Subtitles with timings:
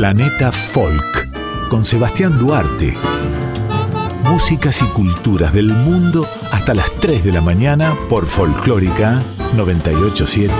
[0.00, 2.96] Planeta Folk con Sebastián Duarte.
[4.24, 9.22] Músicas y culturas del mundo hasta las 3 de la mañana por Folclórica
[9.54, 10.54] 987.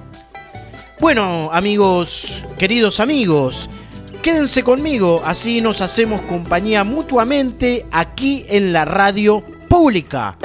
[1.00, 3.69] Bueno, amigos, queridos amigos,
[4.22, 10.38] quédense conmigo, así nos hacemos compañía mutuamente aquí en la radio pública.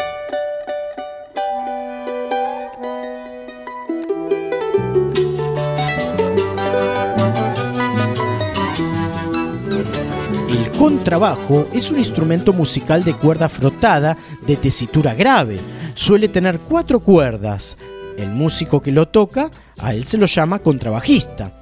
[10.49, 15.59] El contrabajo es un instrumento musical de cuerda frotada de tesitura grave.
[15.95, 17.77] Suele tener cuatro cuerdas.
[18.17, 21.60] El músico que lo toca, a él se lo llama contrabajista.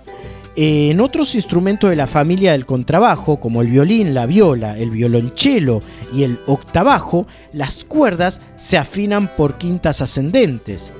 [0.60, 5.82] En otros instrumentos de la familia del contrabajo, como el violín, la viola, el violonchelo
[6.12, 10.90] y el octabajo, las cuerdas se afinan por quintas ascendentes.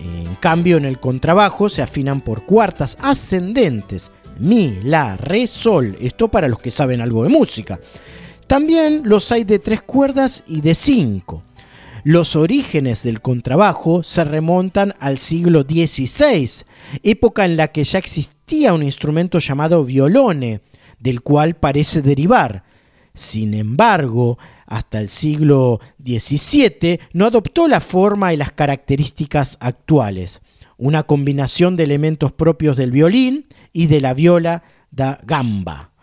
[0.00, 4.10] En cambio, en el contrabajo se afinan por cuartas ascendentes.
[4.40, 5.96] Mi, la, re, sol.
[6.00, 7.78] Esto para los que saben algo de música.
[8.48, 11.44] También los hay de tres cuerdas y de cinco.
[12.06, 16.66] Los orígenes del contrabajo se remontan al siglo XVI,
[17.02, 20.60] época en la que ya existía un instrumento llamado violone,
[20.98, 22.64] del cual parece derivar.
[23.14, 24.36] Sin embargo,
[24.66, 30.42] hasta el siglo XVII no adoptó la forma y las características actuales,
[30.76, 35.93] una combinación de elementos propios del violín y de la viola da gamba.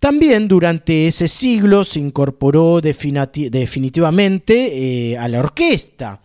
[0.00, 6.22] También durante ese siglo se incorporó definitivamente eh, a la orquesta,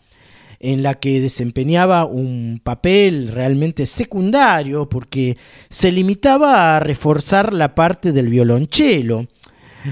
[0.62, 5.38] en la que desempeñaba un papel realmente secundario porque
[5.70, 9.28] se limitaba a reforzar la parte del violonchelo.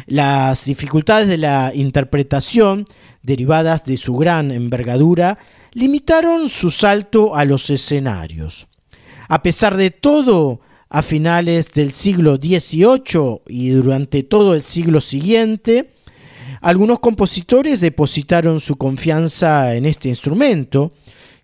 [0.08, 2.86] Las dificultades de la interpretación,
[3.22, 5.38] derivadas de su gran envergadura,
[5.74, 8.66] limitaron su salto a los escenarios.
[9.28, 10.62] A pesar de todo,
[10.94, 15.90] a finales del siglo XVIII y durante todo el siglo siguiente,
[16.62, 20.94] algunos compositores depositaron su confianza en este instrumento,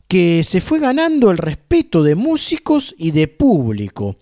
[0.08, 4.18] que se fue ganando el respeto de músicos y de público.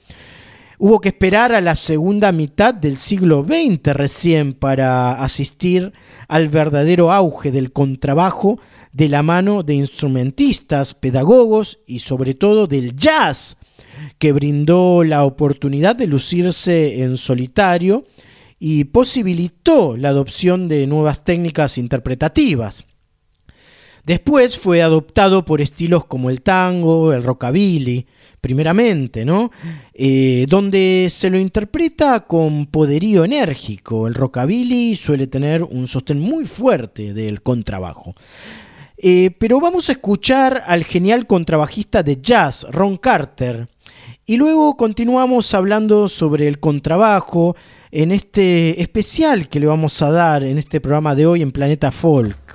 [0.80, 5.92] Hubo que esperar a la segunda mitad del siglo XX recién para asistir
[6.30, 8.62] al verdadero auge del contrabajo
[8.94, 13.58] de la mano de instrumentistas, pedagogos y sobre todo del jazz,
[14.18, 18.06] que brindó la oportunidad de lucirse en solitario
[18.60, 22.86] y posibilitó la adopción de nuevas técnicas interpretativas.
[24.08, 28.08] Después fue adoptado por estilos como el tango, el rockabilly,
[28.40, 29.52] primeramente, ¿no?
[29.94, 34.08] Eh, donde se lo interpreta con poderío enérgico.
[34.08, 38.16] El rockabilly suele tener un sostén muy fuerte del contrabajo.
[38.98, 43.68] Eh, pero vamos a escuchar al genial contrabajista de jazz, Ron Carter,
[44.26, 47.56] y luego continuamos hablando sobre el contrabajo
[47.92, 51.92] en este especial que le vamos a dar en este programa de hoy en Planeta
[51.92, 52.47] Folk.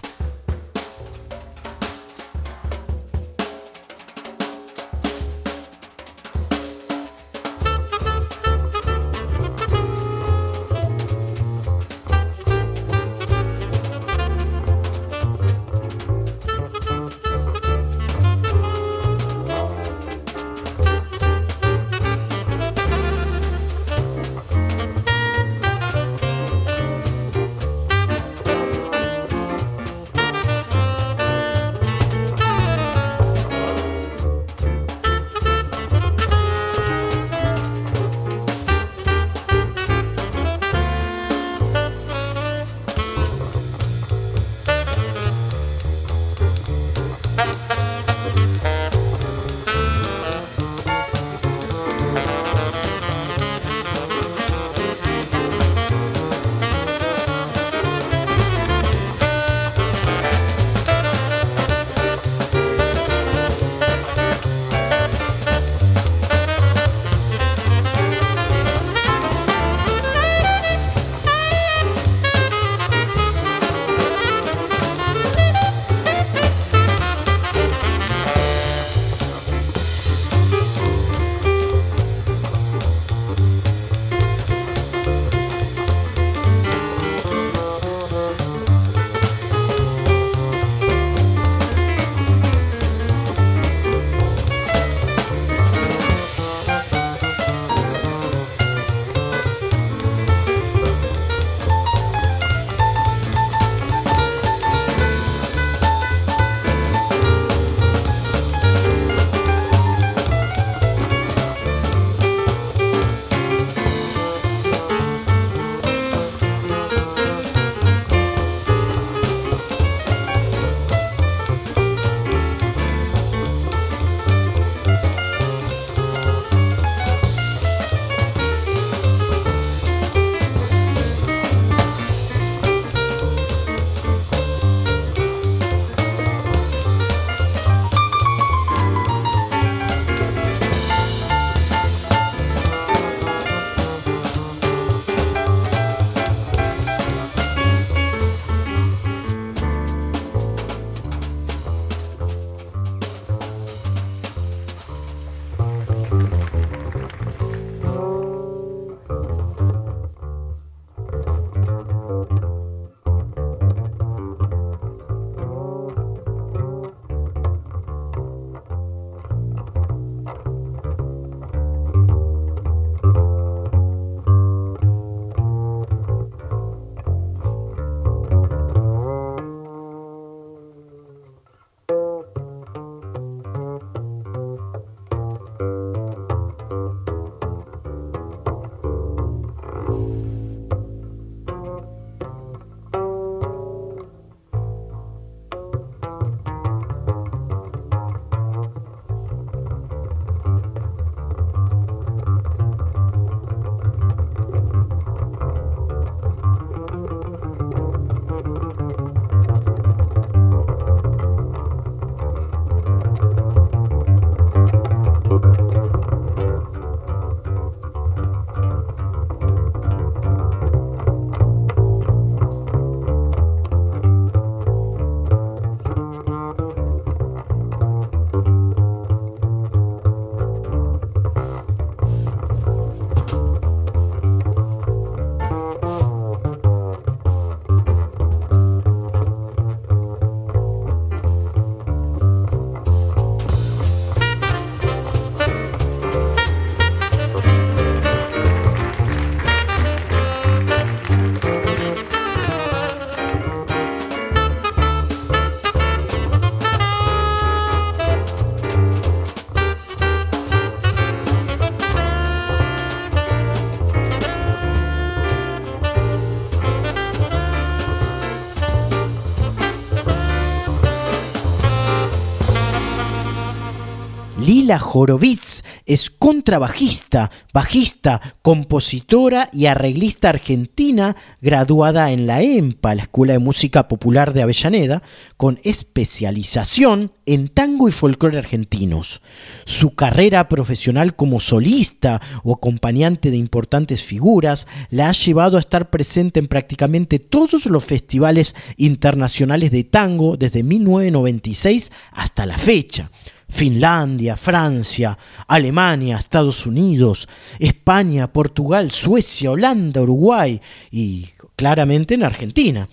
[274.80, 283.38] Horowitz es contrabajista, bajista, compositora y arreglista argentina graduada en la EMPA, la Escuela de
[283.38, 285.02] Música Popular de Avellaneda,
[285.36, 289.22] con especialización en tango y folclore argentinos.
[289.64, 295.90] Su carrera profesional como solista o acompañante de importantes figuras la ha llevado a estar
[295.90, 303.10] presente en prácticamente todos los festivales internacionales de tango desde 1996 hasta la fecha.
[303.52, 305.16] Finlandia, Francia,
[305.46, 307.28] Alemania, Estados Unidos,
[307.58, 312.88] España, Portugal, Suecia, Holanda, Uruguay y claramente en Argentina.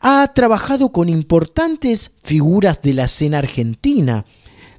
[0.00, 4.24] Ha trabajado con importantes figuras de la escena argentina,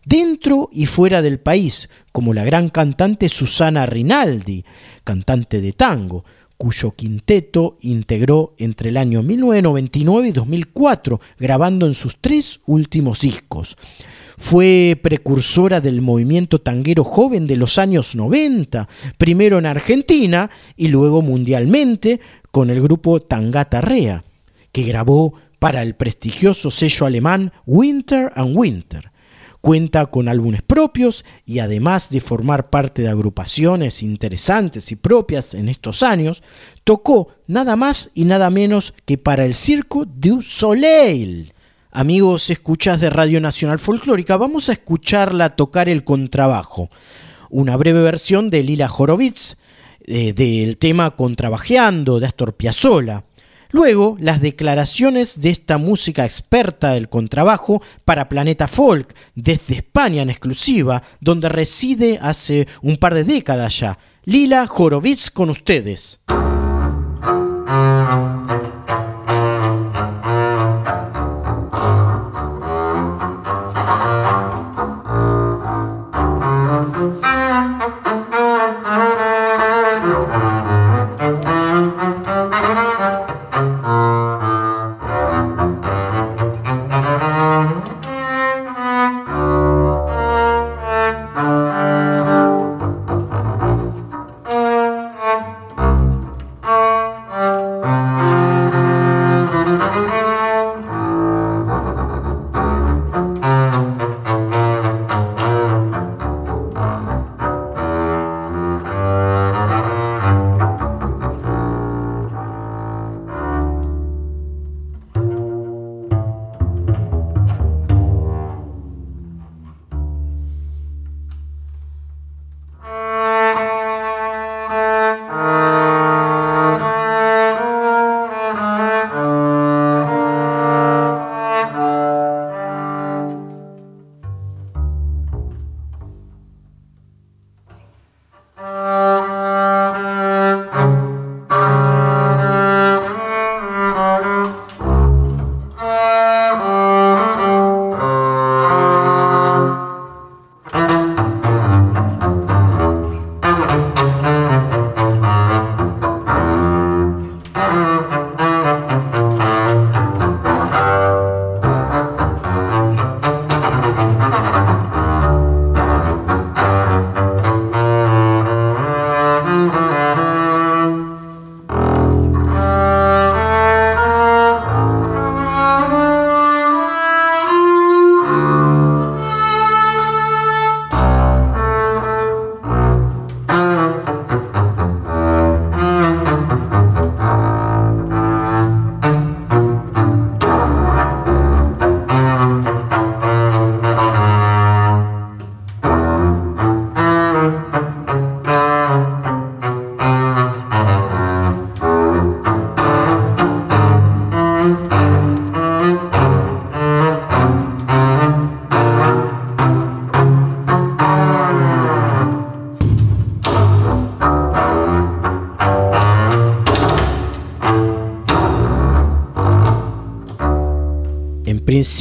[0.04, 4.66] dentro y fuera del país, como la gran cantante Susana Rinaldi,
[5.06, 6.26] cantante de tango,
[6.58, 13.78] cuyo quinteto integró entre el año 1999 y 2004, grabando en sus tres últimos discos.
[14.38, 18.88] Fue precursora del movimiento tanguero joven de los años 90,
[19.18, 22.20] primero en Argentina y luego mundialmente
[22.52, 24.26] con el grupo Tangata Rea,
[24.72, 29.12] que grabó para el prestigioso sello alemán Winter and Winter.
[29.62, 35.70] Cuenta con álbumes propios y además de formar parte de agrupaciones interesantes y propias en
[35.70, 36.44] estos años,
[36.84, 41.55] tocó nada más y nada menos que para el Circo du Soleil.
[41.98, 46.90] Amigos, escuchas de Radio Nacional Folclórica, vamos a escucharla tocar el contrabajo,
[47.50, 49.56] una breve versión de Lila Horowitz
[50.04, 53.24] eh, del tema Contrabajeando de Astor Piazzolla.
[53.72, 60.30] Luego, las declaraciones de esta música experta del contrabajo para Planeta Folk, desde España en
[60.30, 63.98] exclusiva, donde reside hace un par de décadas ya.
[64.26, 66.20] Lila Horowitz con ustedes.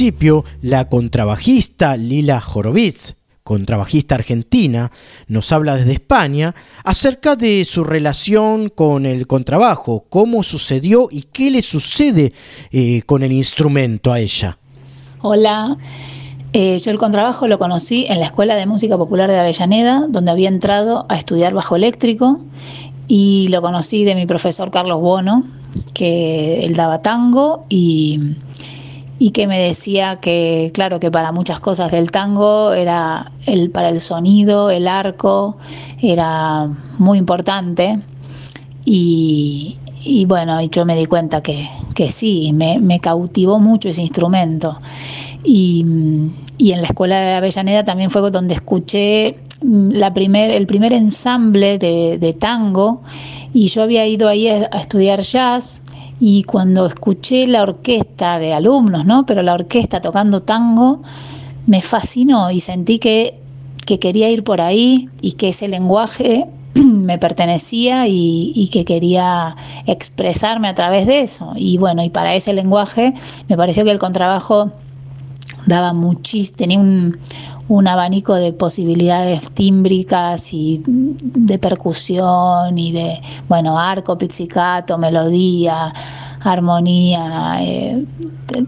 [0.05, 4.91] Principio, la contrabajista Lila Horowitz, contrabajista argentina,
[5.27, 11.49] nos habla desde España acerca de su relación con el contrabajo, cómo sucedió y qué
[11.49, 12.33] le sucede
[12.71, 14.59] eh, con el instrumento a ella.
[15.23, 15.75] Hola,
[16.53, 20.29] eh, yo el contrabajo lo conocí en la Escuela de Música Popular de Avellaneda, donde
[20.29, 22.41] había entrado a estudiar bajo eléctrico
[23.07, 25.45] y lo conocí de mi profesor Carlos Bono,
[25.95, 28.35] que él daba tango y
[29.17, 33.89] y que me decía que, claro, que para muchas cosas del tango era el, para
[33.89, 35.57] el sonido, el arco,
[36.01, 36.67] era
[36.97, 37.97] muy importante.
[38.83, 44.77] Y, y bueno, yo me di cuenta que, que sí, me, cautivó mucho ese instrumento.
[45.43, 45.85] Y,
[46.57, 51.77] y, en la escuela de Avellaneda también fue donde escuché la primer, el primer ensamble
[51.77, 53.01] de, de tango
[53.53, 55.81] y yo había ido ahí a estudiar jazz
[56.19, 59.25] y cuando escuché la orquesta de alumnos, ¿no?
[59.25, 61.01] Pero la orquesta tocando tango
[61.67, 63.39] me fascinó y sentí que,
[63.85, 69.55] que quería ir por ahí y que ese lenguaje me pertenecía y, y, que quería
[69.87, 71.53] expresarme a través de eso.
[71.55, 73.13] Y bueno, y para ese lenguaje
[73.49, 74.71] me pareció que el contrabajo
[75.65, 77.17] daba muchísimo, tenía un,
[77.67, 85.93] un, abanico de posibilidades tímbricas y de percusión y de, bueno, arco, pizzicato, melodía,
[86.41, 88.05] armonía, eh,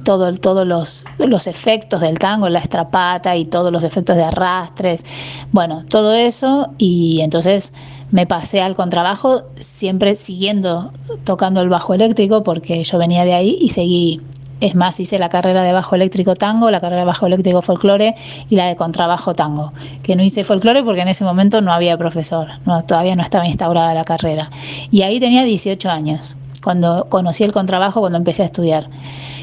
[0.04, 5.46] todo, todos los, los efectos del tango, la estrapata y todos los efectos de arrastres,
[5.52, 7.74] bueno, todo eso y entonces
[8.12, 10.92] me pasé al contrabajo siempre siguiendo
[11.26, 14.22] tocando el bajo eléctrico porque yo venía de ahí y seguí
[14.60, 18.14] es más, hice la carrera de bajo eléctrico tango, la carrera de bajo eléctrico folclore
[18.50, 19.72] y la de contrabajo tango,
[20.04, 22.48] que no hice folclore porque en ese momento no había profesor,
[22.88, 24.50] todavía no estaba instaurada la carrera.
[24.92, 28.86] Y ahí tenía 18 años, cuando conocí el contrabajo, cuando empecé a estudiar.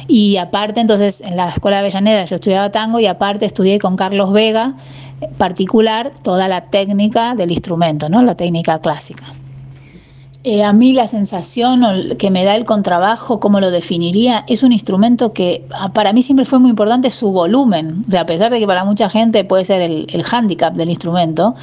[0.09, 3.97] Y aparte, entonces, en la Escuela de Avellaneda yo estudiaba tango y aparte estudié con
[3.97, 4.75] Carlos Vega,
[5.38, 8.23] particular, toda la técnica del instrumento, ¿no?
[8.23, 9.25] la técnica clásica.
[10.47, 11.83] Eh, a mí la sensación
[12.19, 14.45] que me da el contrabajo, ¿cómo lo definiría?
[14.47, 18.05] Es un instrumento que ah, para mí siempre fue muy importante su volumen.
[18.07, 20.91] O sea, a pesar de que para mucha gente puede ser el, el hándicap del
[20.91, 21.55] instrumento,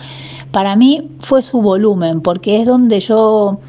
[0.51, 3.59] para mí fue su volumen, porque es donde yo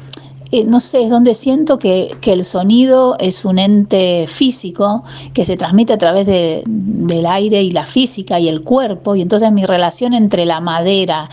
[0.53, 5.45] eh, no sé, es donde siento que, que, el sonido es un ente físico que
[5.45, 9.51] se transmite a través de, del aire y la física y el cuerpo, y entonces
[9.51, 11.27] mi relación entre la madera,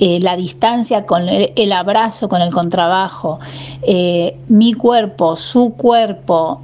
[0.00, 3.38] eh, la distancia con el, abrazo con el contrabajo,
[3.82, 6.60] eh, mi cuerpo, su cuerpo,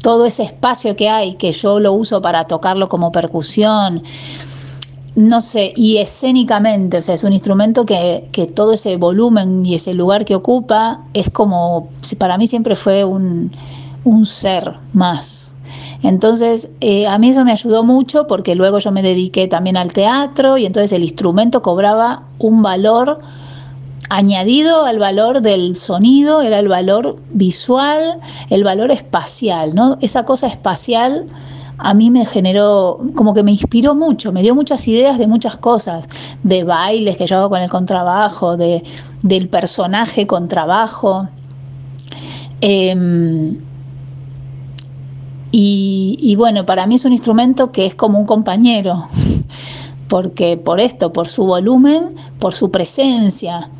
[0.00, 4.04] todo ese espacio que hay, que yo lo uso para tocarlo como percusión,
[5.18, 9.74] no sé, y escénicamente, o sea, es un instrumento que, que, todo ese volumen y
[9.74, 13.50] ese lugar que ocupa es como, para mí siempre fue un,
[14.04, 15.56] un ser más.
[16.04, 19.92] Entonces, eh, a mí eso me ayudó mucho porque luego yo me dediqué también al
[19.92, 23.20] teatro y entonces el instrumento cobraba un valor
[24.10, 28.20] añadido al valor del sonido, era el valor visual,
[28.50, 29.98] el valor espacial, ¿no?
[30.00, 31.26] Esa cosa espacial
[31.78, 35.56] a mí me generó, como que me inspiró mucho, me dio muchas ideas de muchas
[35.56, 36.08] cosas,
[36.42, 38.82] de bailes que yo hago con el contrabajo, de,
[39.22, 41.28] del personaje contrabajo.
[42.60, 43.56] Eh,
[45.52, 49.04] y, y bueno, para mí es un instrumento que es como un compañero,
[50.08, 53.70] porque por esto, por su volumen, por su presencia,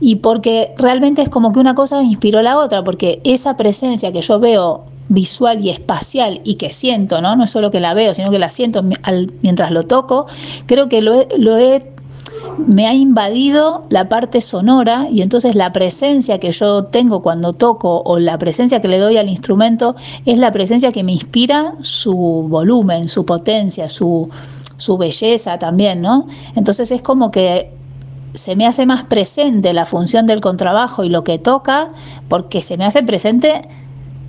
[0.00, 4.20] y porque realmente es como que una cosa inspiró la otra, porque esa presencia que
[4.20, 7.36] yo veo visual y espacial y que siento, ¿no?
[7.36, 8.82] No es solo que la veo, sino que la siento
[9.42, 10.26] mientras lo toco,
[10.66, 11.90] creo que lo he, lo he,
[12.58, 18.02] me ha invadido la parte sonora y entonces la presencia que yo tengo cuando toco
[18.04, 19.94] o la presencia que le doy al instrumento
[20.26, 22.14] es la presencia que me inspira su
[22.48, 24.28] volumen, su potencia, su,
[24.76, 26.26] su belleza también, ¿no?
[26.54, 27.70] Entonces es como que
[28.34, 31.88] se me hace más presente la función del contrabajo y lo que toca
[32.28, 33.62] porque se me hace presente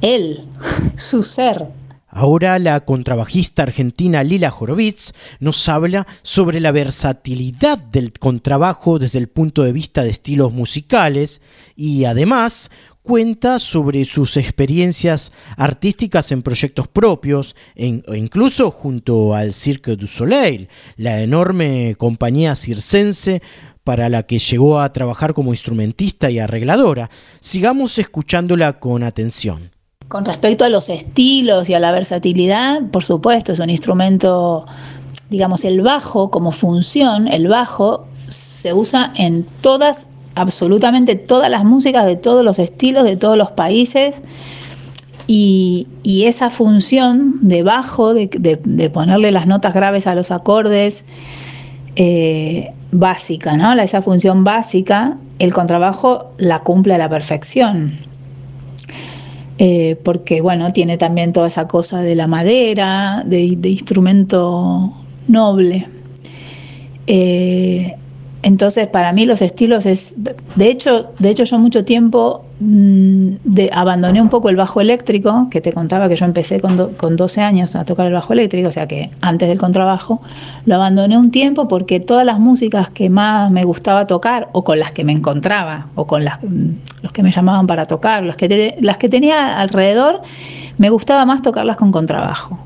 [0.02, 0.42] él,
[0.96, 1.68] su ser.
[2.12, 9.30] Ahora la contrabajista argentina Lila Horowitz nos habla sobre la versatilidad del contrabajo desde el
[9.30, 11.42] punto de vista de estilos musicales
[11.76, 12.72] y además
[13.04, 21.22] cuenta sobre sus experiencias artísticas en proyectos propios incluso junto al Cirque du Soleil, la
[21.22, 23.42] enorme compañía circense
[23.84, 27.10] para la que llegó a trabajar como instrumentista y arregladora.
[27.40, 29.72] Sigamos escuchándola con atención.
[30.10, 34.66] Con respecto a los estilos y a la versatilidad, por supuesto, es un instrumento,
[35.30, 42.08] digamos, el bajo como función, el bajo se usa en todas, absolutamente todas las músicas
[42.08, 44.24] de todos los estilos, de todos los países.
[45.28, 51.06] Y, esa función de bajo, de, de, de, ponerle las notas graves a los acordes,
[51.96, 53.80] eh, básica, ¿no?
[53.80, 58.00] Esa función básica, el contrabajo la cumple a la perfección
[59.62, 64.92] eh, porque bueno, tiene también toda esa cosa de la madera, de, de instrumento
[65.28, 65.86] noble.
[67.08, 67.94] Eh,
[68.42, 70.16] entonces, para mí los estilos es,
[70.56, 75.48] de hecho, de hecho yo mucho tiempo mm, de, abandoné un poco el bajo eléctrico,
[75.52, 78.70] que te contaba que yo empecé con, con 12 años a tocar el bajo eléctrico,
[78.70, 80.22] o sea que antes del contrabajo,
[80.66, 84.80] lo abandoné un tiempo porque todas las músicas que más me gustaba tocar o con
[84.80, 86.70] las que me encontraba o con las, mm,
[87.04, 90.22] los que me llamaban para tocar, las que, las que tenía alrededor,
[90.78, 92.58] me gustaba más tocarlas con contrabajo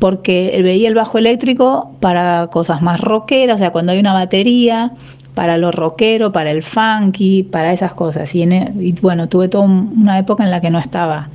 [0.00, 4.90] porque veía el bajo eléctrico para cosas más rockeras, o sea, cuando hay una batería,
[5.34, 8.34] para lo rockero, para el funky, para esas cosas.
[8.34, 11.28] Y, e, bueno, tuve toda una época en la que no estaba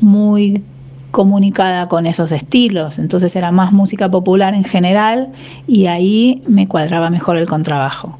[0.00, 0.62] muy
[1.10, 5.30] comunicada con esos estilos, entonces era más música popular en general
[5.66, 8.18] y ahí me cuadraba mejor el contrabajo.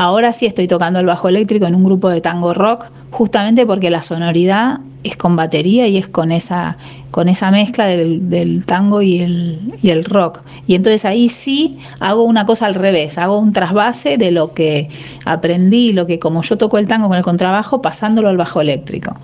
[0.00, 3.90] Ahora sí estoy tocando el bajo eléctrico en un grupo de tango rock, justamente porque
[3.90, 6.78] la sonoridad es con batería y es con esa,
[7.10, 10.40] con esa mezcla del, tango y el, y el, rock.
[10.66, 14.88] Y entonces ahí sí hago una cosa al revés, hago un trasvase de lo que
[15.26, 19.14] aprendí, lo que como yo toco el tango con el contrabajo, pasándolo al bajo eléctrico.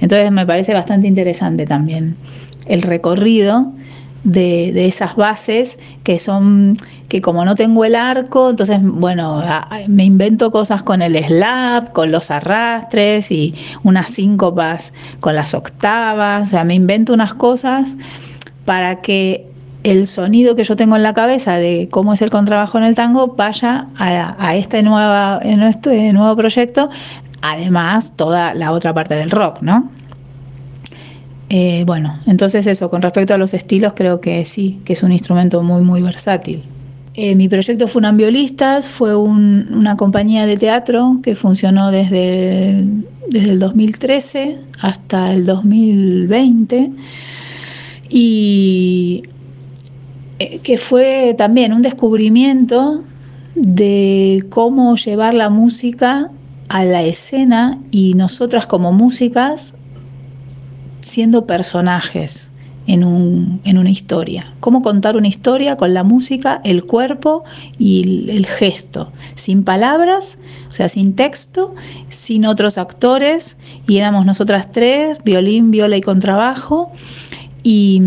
[0.00, 2.16] Entonces me parece bastante interesante también
[2.66, 3.72] el recorrido
[4.24, 6.76] de, esas bases que son,
[7.08, 9.42] que como no tengo el arco, entonces, bueno,
[9.86, 16.48] me invento cosas con el slap, con los arrastres y unas síncopas con las octavas,
[16.48, 17.96] o sea, me invento unas cosas
[18.64, 19.46] para que
[19.82, 22.94] el sonido que yo tengo en la cabeza de cómo es el contrabajo en el
[22.94, 26.88] tango vaya a, a este, nueva, en este nuevo proyecto,
[27.42, 29.90] además toda la otra parte del rock, ¿no?
[31.56, 35.12] Eh, bueno, entonces eso, con respecto a los estilos, creo que sí, que es un
[35.12, 36.64] instrumento muy, muy versátil.
[37.14, 42.84] Eh, mi proyecto Funambiolistas fue una compañía de teatro que funcionó desde,
[43.30, 46.90] desde el 2013 hasta el 2020
[48.08, 49.22] y
[50.40, 53.04] eh, que fue también un descubrimiento
[53.54, 56.32] de cómo llevar la música
[56.68, 59.76] a la escena y nosotras como músicas
[61.04, 62.50] siendo personajes
[62.86, 64.52] en, una historia.
[64.60, 67.44] Cómo contar una historia con la música, el cuerpo
[67.78, 70.38] y el, gesto, sin palabras,
[70.70, 71.74] o sea, sin texto,
[72.08, 76.90] sin otros actores, y éramos nosotras tres, violín, viola y contrabajo,
[77.62, 78.02] y,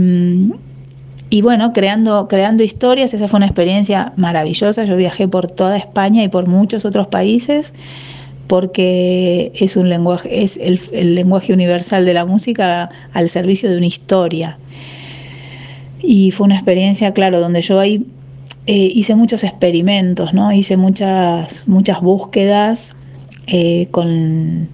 [1.30, 6.24] y bueno, creando, creando historias, esa fue una experiencia maravillosa, yo viajé por toda España
[6.24, 7.74] y por muchos otros países,
[8.48, 13.86] porque es un lenguaje, es el, lenguaje universal de la música al servicio de una
[13.86, 14.58] historia.
[16.02, 18.06] Y fue una experiencia, claro, donde yo ahí
[18.66, 20.52] eh, hice muchos experimentos, ¿no?
[20.52, 22.96] Hice muchas, muchas búsquedas
[23.48, 24.70] eh, con,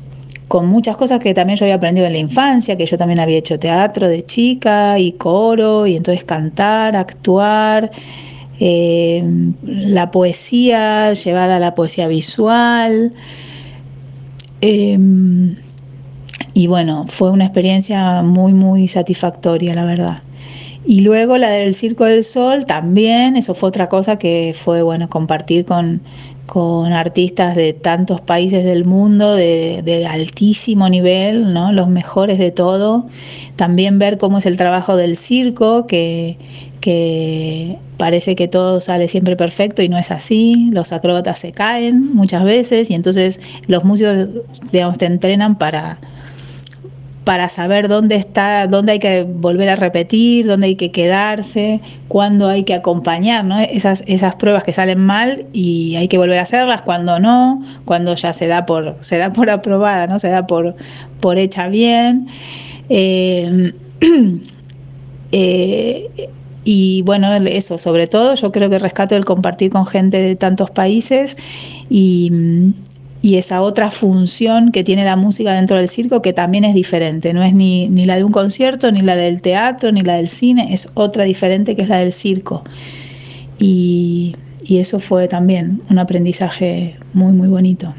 [0.64, 3.58] muchas cosas que también yo había aprendido en la infancia, que yo también había hecho
[3.58, 7.90] teatro de chica y coro, y entonces cantar, actuar,
[8.60, 9.24] eh,
[9.64, 13.14] la poesía llevada a la poesía visual.
[14.66, 15.58] Em,
[16.54, 20.24] y bueno, fue una experiencia muy, muy satisfactoria, la verdad.
[20.86, 25.10] Y luego la del Circo del Sol también, eso fue otra cosa que fue bueno
[25.10, 26.02] compartir con,
[26.94, 31.74] artistas de tantos países del mundo de, altísimo nivel, ¿no?
[31.74, 33.08] los mejores de todo.
[33.58, 36.38] También ver cómo es el trabajo del circo, que,
[36.84, 42.14] que parece que todo sale siempre perfecto y no es así, los acróbatas se caen
[42.14, 44.28] muchas veces y entonces los músicos
[44.98, 45.98] te entrenan para,
[47.24, 52.50] para saber dónde está, dónde hay que volver a repetir, dónde hay que quedarse, cuándo
[52.50, 53.62] hay que acompañar, ¿no?
[53.62, 58.14] Esas, esas pruebas que salen mal y hay que volver a hacerlas, cuando no, cuando
[58.16, 60.20] ya se da por, se da por aprobada, ¿no?
[60.20, 60.76] Se da por,
[61.22, 62.28] por hecha bien.
[62.90, 63.72] Eh,
[65.32, 66.10] eh,
[66.66, 70.72] y bueno, eso, sobre todo, yo creo que rescato el compartir con gente de tantos
[70.72, 71.36] países
[71.90, 72.74] y,
[73.24, 77.42] esa otra función que tiene la música dentro del circo que también es diferente, no
[77.42, 80.74] es ni, ni, la de un concierto, ni la del teatro, ni la del cine,
[80.74, 82.64] es otra diferente que es la del circo.
[83.60, 87.94] Y, y eso fue también un aprendizaje muy, muy bonito.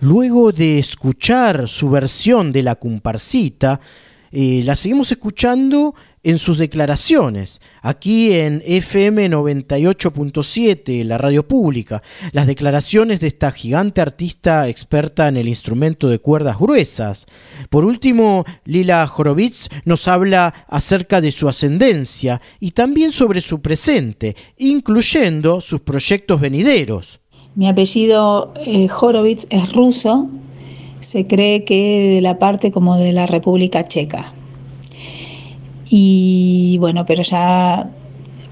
[0.00, 3.80] Luego de escuchar su versión de la comparsita,
[4.30, 12.48] eh, la seguimos escuchando en sus declaraciones, aquí en FM 98.7, la radio pública, las
[12.48, 17.26] declaraciones de esta gigante artista experta en el instrumento de cuerdas gruesas.
[17.70, 24.34] Por último, Lila Horowitz nos habla acerca de su ascendencia y también sobre su presente,
[24.58, 27.20] incluyendo sus proyectos venideros.
[27.56, 30.28] Mi apellido eh, Horowitz es ruso,
[31.00, 34.26] se cree que de la parte como de la República Checa.
[35.88, 37.88] Y bueno, pero ya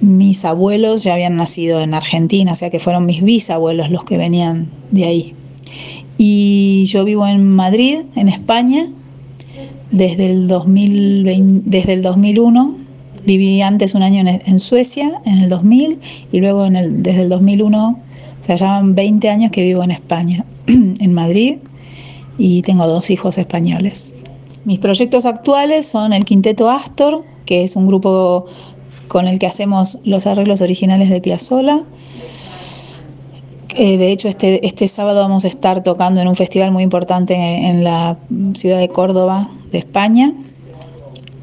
[0.01, 4.17] mis abuelos ya habían nacido en Argentina, o sea que fueron mis bisabuelos los que
[4.17, 5.35] venían de ahí.
[6.17, 8.89] Y yo vivo en Madrid, en España,
[9.91, 12.79] desde el, 2020, desde el 2001.
[13.27, 15.99] Viví antes un año en, Suecia, en el 2000,
[16.31, 17.99] y luego desde el 2001,
[18.45, 21.57] o sea, ya 20 años que vivo en España, en Madrid,
[22.37, 24.15] y tengo dos hijos españoles.
[24.67, 28.45] Mis proyectos actuales son el Quinteto Astor, que es un grupo
[29.09, 31.85] con el que hacemos los arreglos originales de Piazzolla.
[33.77, 37.35] Eh, de hecho, este, este sábado vamos a estar tocando en un festival muy importante
[37.35, 38.19] en, la
[38.55, 40.35] ciudad de Córdoba, de España.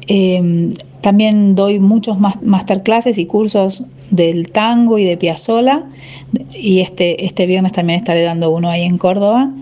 [0.06, 0.70] Em,
[1.02, 5.84] también doy muchos masterclasses y cursos del tango y de Piazzolla.
[6.54, 9.52] Y este, este viernes también estaré dando uno ahí en Córdoba,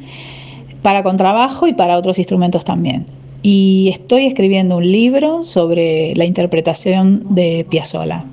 [0.83, 3.07] para contrabajo y para otros instrumentos también
[3.43, 8.25] y estoy escribiendo un libro sobre la interpretación de Piazzolla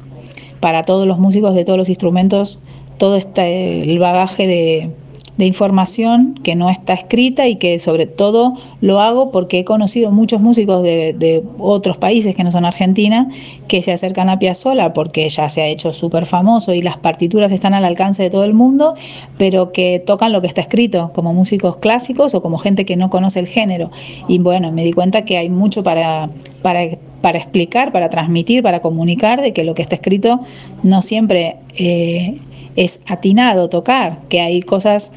[0.59, 2.59] para todos los músicos de todos los instrumentos,
[2.97, 4.89] todo este el bagaje de,
[5.37, 10.11] de información que no está escrita y que sobre todo lo hago porque he conocido
[10.11, 13.29] muchos músicos de, otros países que no son Argentina
[13.67, 17.51] que se acercan a Piazzolla porque ya se ha hecho súper famoso y las partituras
[17.51, 18.95] están al alcance de todo el mundo,
[19.37, 23.09] pero que tocan lo que está escrito como músicos clásicos o como gente que no
[23.09, 23.91] conoce el género.
[24.27, 26.29] Y bueno, me di cuenta que hay mucho para,
[26.61, 26.81] para,
[27.21, 30.39] para explicar, para transmitir, para comunicar de que lo que está escrito
[30.83, 31.57] no siempre...
[31.77, 32.37] Eh,
[32.77, 35.11] es atinado tocar, que hay cosas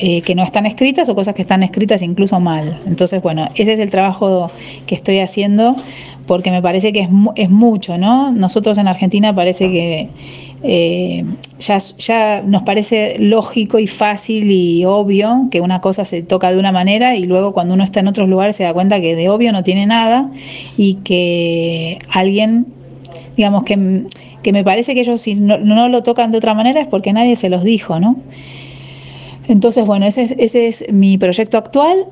[0.00, 2.80] eh, que no están escritas o cosas que están escritas incluso mal.
[2.86, 4.50] Entonces, bueno, ese es el trabajo
[4.86, 5.76] que estoy haciendo
[6.26, 8.32] porque me parece que es, es mucho, ¿no?
[8.32, 10.08] Nosotros en Argentina parece que
[10.62, 11.24] eh,
[11.60, 16.58] ya, ya nos parece lógico y fácil y obvio que una cosa se toca de
[16.58, 19.28] una manera y luego cuando uno está en otros lugares se da cuenta que de
[19.28, 20.30] obvio no tiene nada
[20.78, 22.66] y que alguien,
[23.36, 24.06] digamos que
[24.44, 27.34] que me parece que ellos si no, lo tocan de otra manera es porque nadie
[27.34, 28.16] se los dijo, ¿no?
[29.48, 32.06] Entonces, bueno, ese, es mi proyecto actual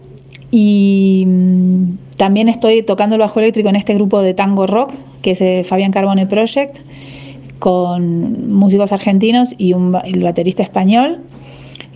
[0.51, 4.93] y mm, también estoy tocando el bajo eléctrico en este grupo de tango rock,
[5.23, 6.79] que es el Fabián Carbone Project,
[7.59, 11.21] con músicos argentinos y un, baterista español.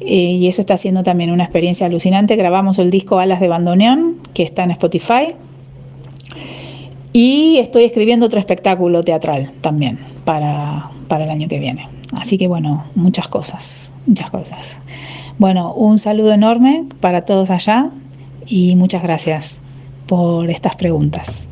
[0.00, 2.36] Eh, y eso está siendo también una experiencia alucinante.
[2.36, 5.34] Grabamos el disco Alas de Bandoneón, que está en Spotify.
[7.18, 11.88] Y estoy escribiendo otro espectáculo teatral también para, para el año que viene.
[12.12, 14.80] Así que bueno, muchas cosas, muchas cosas.
[15.38, 17.88] Bueno, un saludo enorme para todos allá
[18.46, 19.60] y muchas gracias
[20.06, 21.48] por estas preguntas.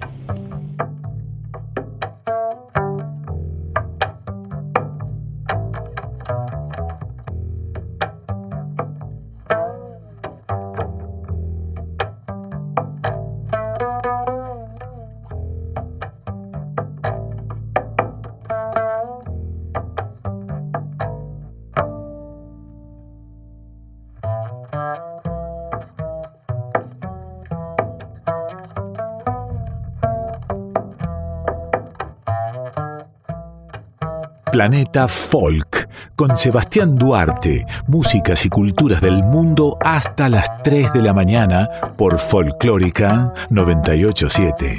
[34.54, 41.12] Planeta Folk con Sebastián Duarte, músicas y culturas del mundo hasta las 3 de la
[41.12, 44.78] mañana por Folclórica 987.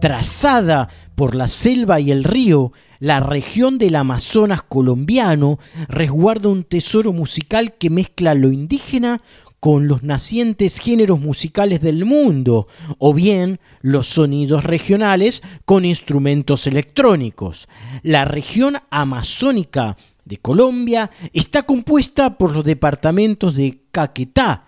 [0.00, 7.12] Trazada por la selva y el río, la región del Amazonas colombiano resguarda un tesoro
[7.12, 9.22] musical que mezcla lo indígena
[9.60, 12.66] con los nacientes géneros musicales del mundo,
[12.98, 17.68] o bien los sonidos regionales con instrumentos electrónicos.
[18.02, 24.64] La región amazónica de Colombia está compuesta por los departamentos de Caquetá,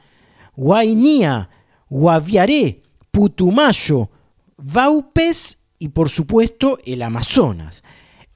[0.54, 1.48] Guainía,
[1.88, 4.10] Guaviaré, Putumayo,
[4.58, 7.82] Vaupes y por supuesto el Amazonas.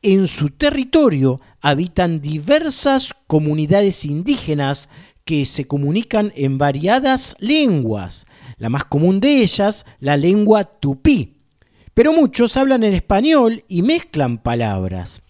[0.02, 4.88] En su territorio habitan diversas comunidades indígenas
[5.26, 8.26] que se comunican en variadas lenguas,
[8.58, 11.42] la más común de ellas, la lengua tupí.
[11.92, 15.20] Pero muchos hablan en español y mezclan palabras.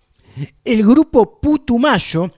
[0.65, 2.31] El grupo Putumayo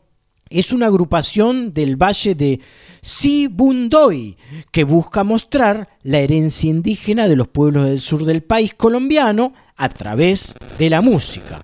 [0.48, 2.60] es una agrupación del valle de
[3.02, 4.36] Sibundoy
[4.70, 9.88] que busca mostrar la herencia indígena de los pueblos del sur del país colombiano a
[9.88, 11.60] través de la música.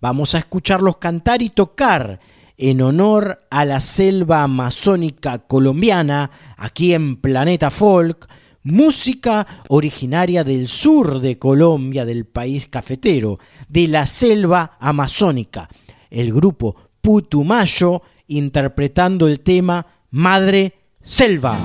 [0.00, 2.20] Vamos a escucharlos cantar y tocar
[2.56, 8.28] en honor a la selva amazónica colombiana aquí en Planeta Folk,
[8.62, 13.38] música originaria del sur de Colombia, del país cafetero,
[13.68, 15.68] de la selva amazónica.
[16.10, 21.58] El grupo Putumayo interpretando el tema Madre Selva.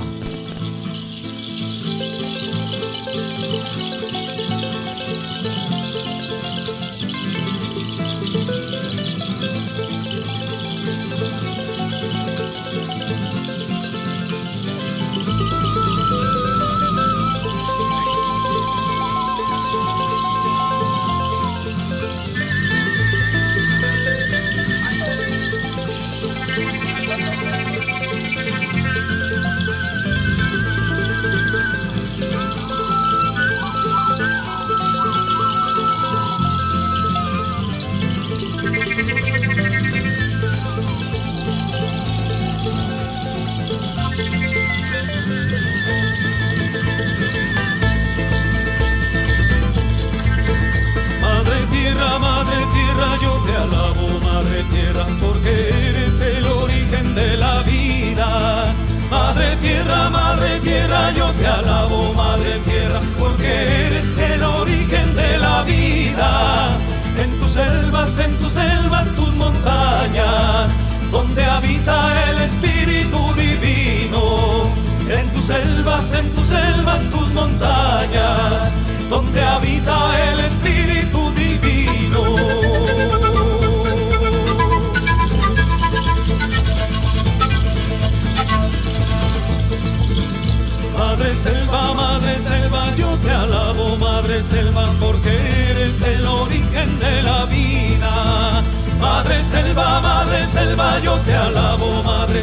[100.58, 102.42] selva yo te alabo, madre.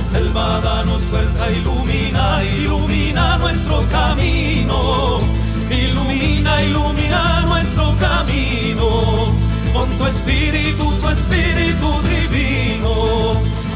[0.00, 5.20] selva, nos fuerza, ilumina, ilumina nuestro camino.
[5.70, 8.88] Ilumina, ilumina nuestro camino.
[9.72, 12.92] Con tu espíritu, tu espíritu divino.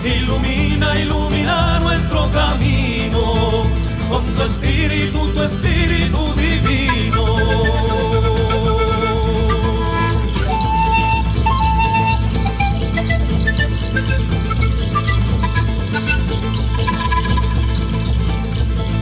[0.04, 3.22] Ilumina, ilumina nuestro camino.
[4.10, 6.61] Con tu espíritu, tu espíritu divino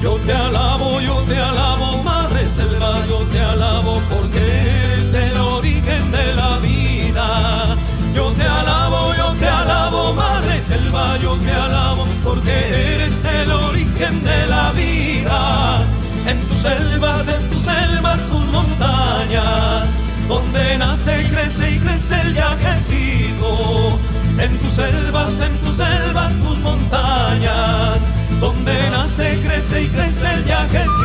[0.02, 6.10] Yo te alabo, yo te alabo, Madre Selva, yo te alabo porque eres el origen
[6.10, 7.76] de la vida.
[8.14, 14.24] Yo te alabo, yo te alabo, Madre Selva, yo te alabo porque eres el origen
[14.24, 15.84] de la vida.
[16.26, 19.88] En tus selvas, en tus selvas, tus montañas,
[20.28, 23.98] donde nace y crece y crece el viajecito.
[24.38, 27.98] En tus selvas, en tus selvas, tus montañas,
[28.40, 28.79] donde
[29.60, 30.99] crece y crece el ya Jesús.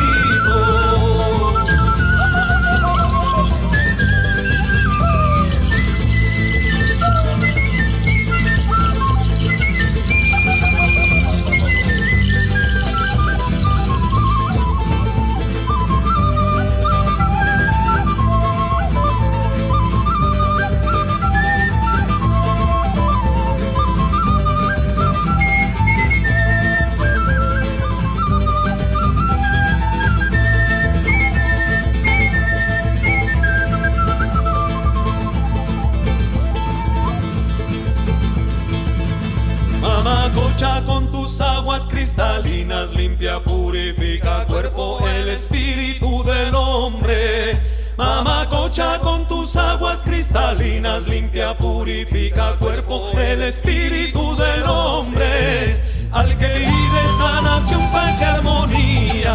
[44.56, 47.60] cuerpo, el espíritu del hombre.
[47.98, 55.76] Mamacocha con tus aguas cristalinas, limpia, purifica cuerpo, el espíritu del hombre.
[56.10, 59.34] Al que vive sanación, paz y armonía,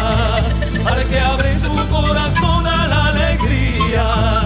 [0.86, 4.40] al que abre su corazón a la alegría,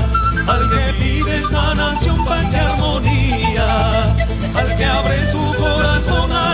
[0.47, 4.15] al que pide sanación, paz y armonía,
[4.55, 6.46] al que abre su corazón a la alegría.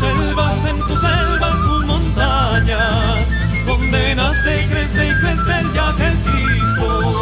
[0.00, 3.28] Selvas, en tus selvas, tus montañas,
[3.66, 7.20] donde nace, crece y crece el yajecito.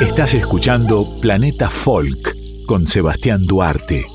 [0.00, 2.34] Estás escuchando Planeta Folk
[2.66, 4.06] con Sebastián Duarte.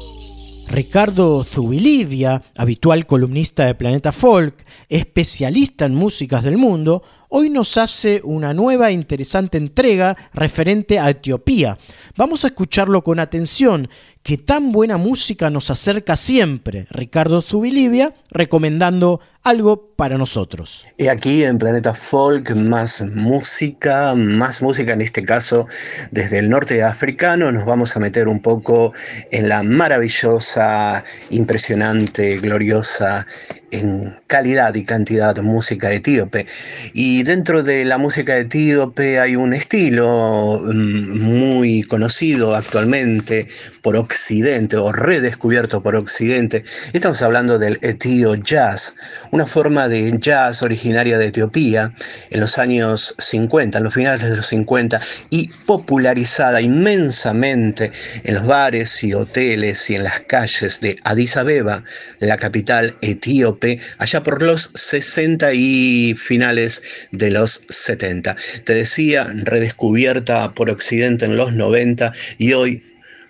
[0.67, 7.03] Ricardo Zubilivia, habitual columnista de Planeta Folk, especialista en músicas del mundo,
[7.37, 11.77] hoy nos hace una nueva interesante entrega referente a Etiopía.
[12.15, 13.89] Vamos a escucharlo con atención,
[14.23, 16.87] que tan buena música nos acerca siempre.
[16.89, 20.85] Ricardo Zubilivia recomendando algo para nosotros.
[20.97, 25.67] Y aquí en Planeta Folk, más música, más música en este caso
[26.11, 27.51] desde el norte africano.
[27.51, 28.93] Nos vamos a meter un poco
[29.29, 33.27] en la maravillosa, impresionante, gloriosa
[33.71, 36.47] en calidad y cantidad música etíope.
[36.93, 43.47] Y dentro de la música etíope hay un estilo mm, muy conocido actualmente
[43.81, 46.63] por Occidente o redescubierto por Occidente.
[46.93, 48.95] Estamos hablando del etío jazz,
[49.31, 51.95] una forma de jazz originaria de Etiopía
[52.29, 55.01] en los años 50, en los finales de los 50
[55.31, 57.91] y popularizada inmensamente
[58.23, 61.83] en los bares y hoteles y en las calles de Addis Abeba,
[62.19, 66.83] la capital etíope allá por los 60 y finales
[67.17, 68.35] de los 70.
[68.63, 72.83] Te decía, redescubierta por Occidente en los 90 y hoy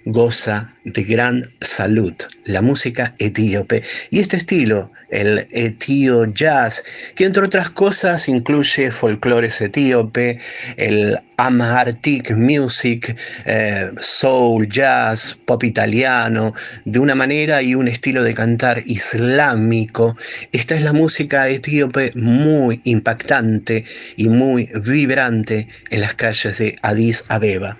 [0.05, 2.13] goza de gran salud,
[2.45, 3.81] la música etíope.
[4.11, 6.83] Y este estilo, el etío jazz,
[7.15, 10.39] que entre otras cosas incluye folclores etíope,
[10.77, 16.53] el Amharic music, eh, soul, jazz, pop italiano,
[16.85, 20.15] de una manera y un estilo de cantar islámico.
[20.51, 23.83] Esta es la música etíope muy impactante
[24.17, 27.77] y muy vibrante en las calles de Addis Abeba.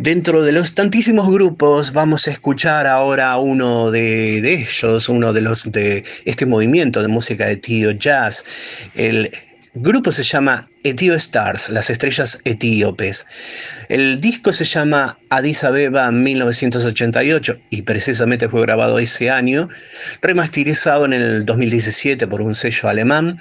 [0.00, 5.70] Dentro de los tantísimos grupos vamos a escuchar ahora uno de, ellos, uno de los
[5.70, 8.46] de este movimiento de música de tío jazz.
[8.94, 9.30] El
[9.74, 13.26] grupo se llama Etio Stars, las estrellas etíopes.
[13.90, 19.68] El disco se llama Addis Abeba 1988 y precisamente fue grabado ese año,
[20.22, 23.38] remasterizado en el 2017 por un sello alemán.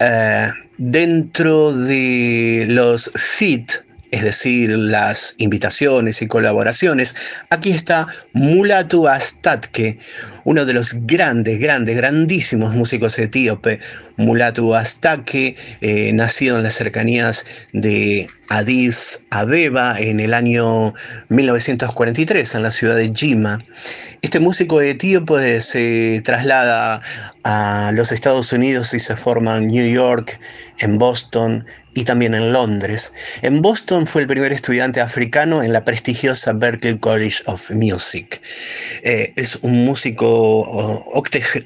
[0.00, 3.83] Eh, dentro de los FIT,
[4.14, 7.16] es decir, las invitaciones y colaboraciones,
[7.50, 9.98] aquí está Mulatu Astatke,
[10.44, 13.80] uno de los grandes, grandes, grandísimos músicos etíope,
[14.16, 20.94] Mulatu Astatke, eh, nacido en las cercanías de Addis Abeba en el año
[21.30, 23.64] 1943 en la ciudad de Jima.
[24.22, 27.00] Este músico etíope se traslada
[27.42, 30.38] a los Estados Unidos y se forma en New York,
[30.78, 31.64] en Boston,
[31.94, 33.12] y también en Londres.
[33.42, 38.42] En Boston fue el primer estudiante africano en la prestigiosa Berklee College of Music.
[39.02, 40.33] Eh, es un músico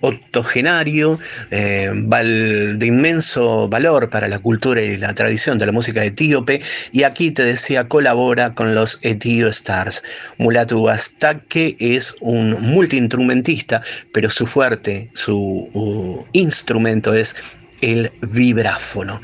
[0.01, 1.19] octogenario,
[1.51, 6.61] eh, de inmenso valor para la cultura y la tradición de la música etíope,
[6.93, 10.03] y aquí te decía, colabora con los Etio Stars.
[10.39, 17.37] Mulatu Astake es un multiinstrumentista, pero su fuerte, su instrumento es
[17.81, 19.21] el vibráfono.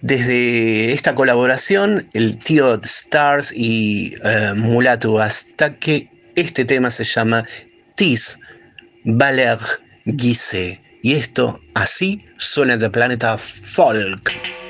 [0.00, 5.18] Desde esta colaboración, el tío Stars y uh, Mulatu
[5.80, 7.44] que este tema se llama
[7.96, 8.38] Tis
[9.04, 9.58] Valer
[10.04, 10.80] Guise.
[11.02, 14.67] Y esto así suena de planeta folk.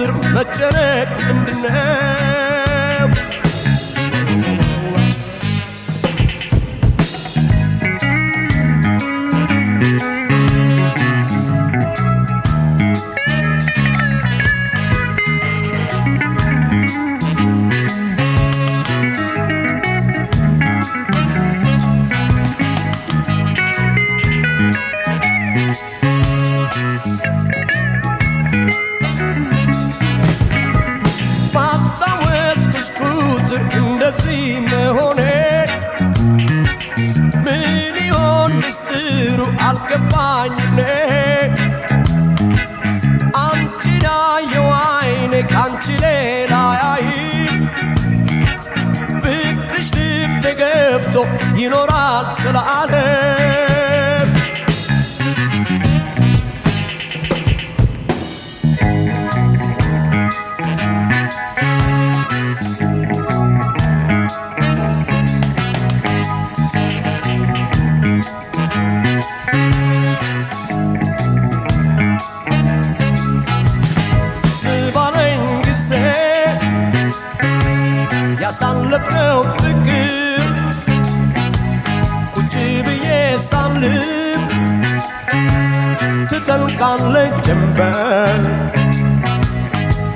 [0.00, 1.99] ضرب مجانك عند الناس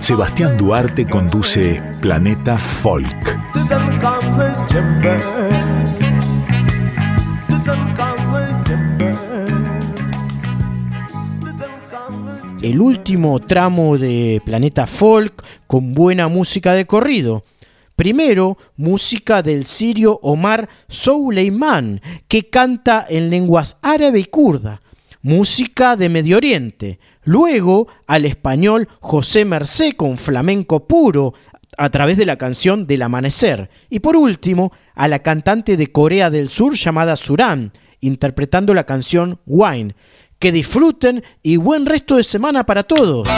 [0.00, 3.38] Sebastián Duarte conduce Planeta Folk.
[12.62, 17.44] El último tramo de Planeta Folk con buena música de corrido.
[17.96, 24.82] Primero, música del sirio Omar Souleiman, que canta en lenguas árabe y kurda,
[25.22, 31.34] música de Medio Oriente, Luego, al español José Mercé con flamenco puro
[31.76, 33.68] a través de la canción Del Amanecer.
[33.90, 39.40] Y por último, a la cantante de Corea del Sur llamada Suran, interpretando la canción
[39.44, 39.96] Wine.
[40.38, 43.28] Que disfruten y buen resto de semana para todos.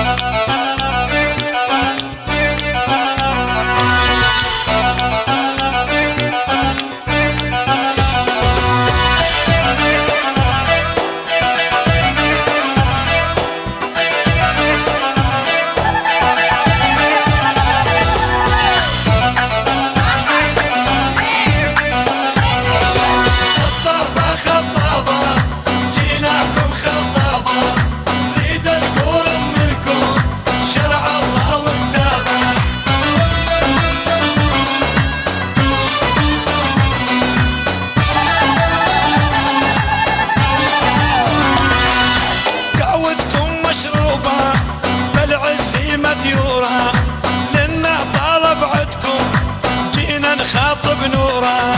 [51.41, 51.78] llorar.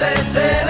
[0.00, 0.69] Say, se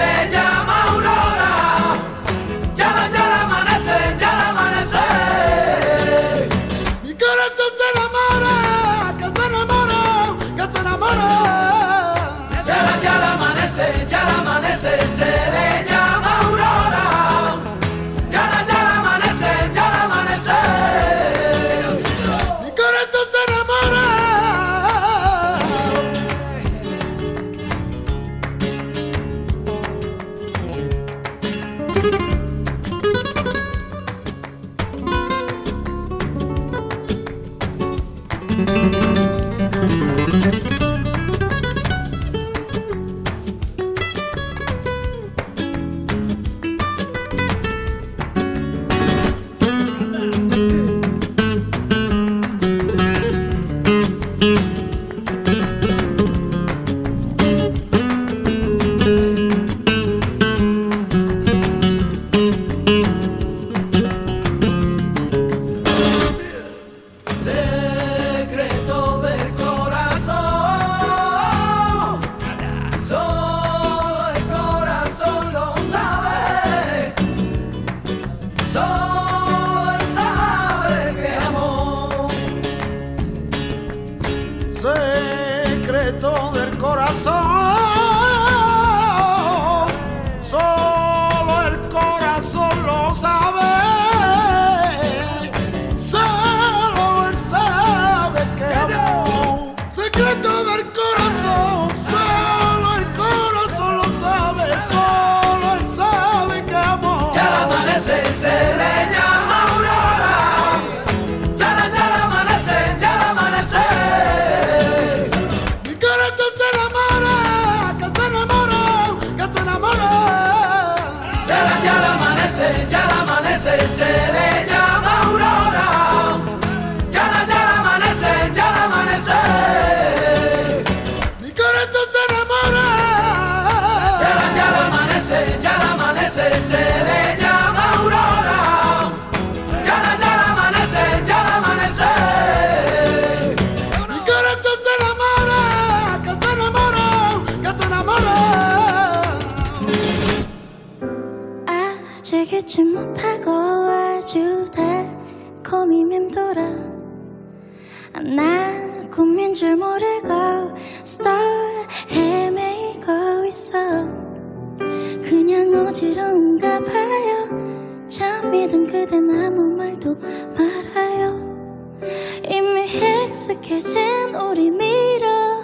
[173.60, 175.62] 익숙해진 우리 미러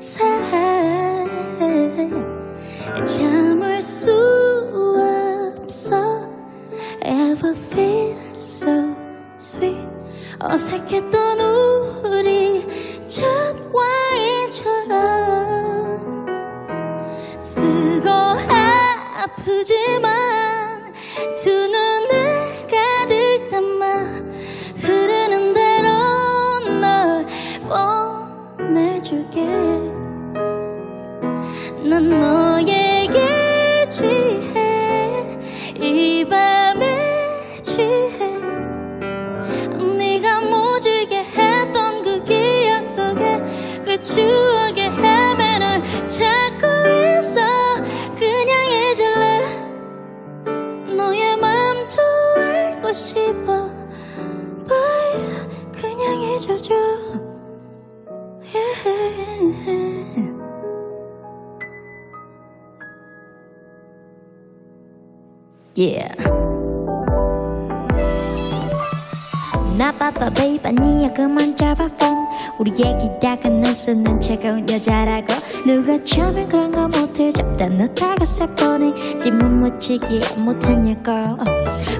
[0.00, 0.26] 살
[3.04, 4.12] 참을 수
[5.60, 6.26] 없어.
[7.04, 8.94] Ever feel so
[9.38, 9.86] sweet.
[10.40, 11.40] 어색했던
[12.04, 12.66] 우리
[13.06, 13.22] 첫
[13.72, 14.96] 와인처럼.
[17.40, 18.08] 쓰고
[19.14, 20.92] 아프지만
[21.36, 21.65] 두
[29.06, 29.46] 보내줄게.
[31.88, 35.38] 난 너에게 취해.
[35.76, 38.10] 이 밤에 취해.
[39.96, 43.38] 네가 모질게 했던 그 기억 속에
[43.84, 46.66] 그 추억의 헤매를 찾고
[47.18, 47.40] 있어.
[48.18, 49.46] 그냥 잊을래.
[50.96, 52.02] 너의 맘도
[52.36, 53.65] 알고 싶어
[65.76, 66.08] Yeah.
[69.76, 72.16] 나빠빠 베이바 니야 그만 잡아 폰
[72.58, 75.34] 우리 얘기 다가 눈 쓰는 차가운 여자라고.
[75.66, 79.18] 누가 처음엔 그런 거 못해 잡다 놓다가 싹보내.
[79.18, 81.44] 짐은 묻히기 못하냐고 어.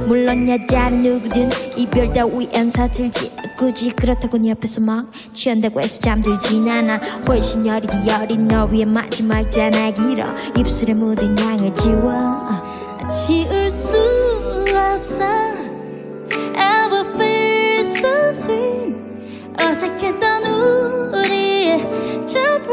[0.07, 3.31] 물론 여자는 누구든 이별 따위 안 사들지.
[3.59, 6.97] 굳이 그렇다고 네 옆에서 막 취한다고 해서 잠들진 않아.
[7.29, 10.24] 훨씬 여리디 여린 너 위에 마지막 전화기로
[10.57, 12.11] 입술에 묻은 양을 지워.
[12.11, 12.66] 어.
[13.09, 13.97] 지울 수
[14.75, 15.25] 없어
[16.55, 18.97] ever feel so sweet
[19.63, 20.45] 어색했던
[21.15, 22.67] 우리의 첫